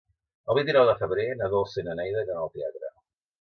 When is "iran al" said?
2.27-2.51